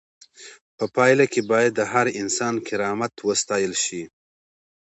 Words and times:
په 0.77 0.85
پایله 0.95 1.25
کې 1.31 1.41
باید 1.51 1.71
د 1.75 1.81
هر 1.91 2.07
انسان 2.21 2.55
کرامت 2.67 3.13
وساتل 3.27 3.73
شي. 3.83 4.03